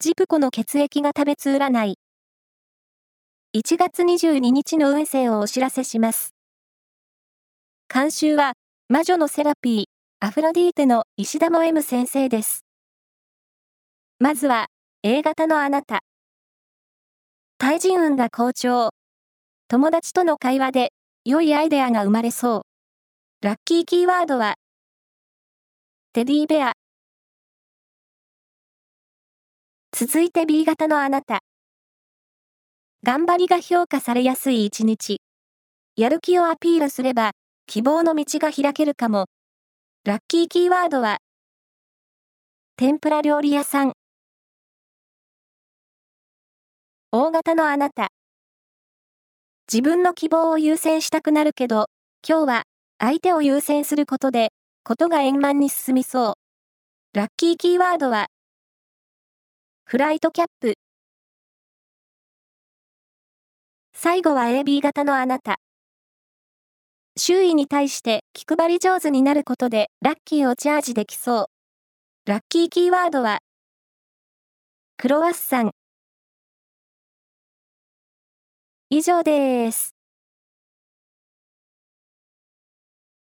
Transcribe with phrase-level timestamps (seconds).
[0.00, 1.98] ジプコの血液が食べつ占い。
[3.52, 6.36] 1月22日の運勢をお知らせします。
[7.92, 8.52] 監修は、
[8.88, 9.84] 魔女のセラピー、
[10.24, 12.64] アフロディーテの石田も M 先生です。
[14.20, 14.66] まずは、
[15.02, 16.04] A 型のあなた。
[17.58, 18.90] 対人運が好調。
[19.66, 20.92] 友達との会話で、
[21.24, 22.62] 良いアイデアが生まれそう。
[23.44, 24.54] ラッキーキーワードは、
[26.12, 26.74] テディベア。
[30.00, 31.40] 続いて B 型のあなた。
[33.02, 35.20] 頑張りが評価されやすい一日。
[35.96, 37.32] やる気をアピールすれば、
[37.66, 39.26] 希望の道が開けるかも。
[40.04, 41.18] ラッキーキーワードは、
[42.76, 43.92] 天ぷら料理屋さん。
[47.10, 48.10] 大型のあなた。
[49.66, 51.86] 自分の希望を優先したくなるけど、
[52.24, 52.62] 今日は
[53.00, 54.52] 相手を優先することで、
[54.84, 56.34] ことが円満に進みそ
[57.14, 57.18] う。
[57.18, 58.28] ラッキーキーワードは、
[59.90, 60.74] フライトキャップ。
[63.94, 65.60] 最後は AB 型のあなた。
[67.16, 71.48] 周囲に対して気配り上手になることでラッキーをチャージできそ
[72.26, 72.30] う。
[72.30, 73.38] ラッキーキーワードは、
[74.98, 75.70] クロワッサン。
[78.90, 79.97] 以上です。